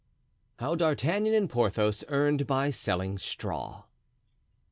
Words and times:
How 0.57 0.73
D'Artagnan 0.73 1.35
and 1.35 1.47
Porthos 1.47 2.03
earned 2.09 2.47
by 2.47 2.71
selling 2.71 3.19
Straw. 3.19 3.83